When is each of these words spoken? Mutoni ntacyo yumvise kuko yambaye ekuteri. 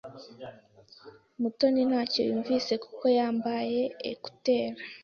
Mutoni 1.41 1.81
ntacyo 1.89 2.19
yumvise 2.27 2.73
kuko 2.83 3.05
yambaye 3.17 3.81
ekuteri. 4.11 4.79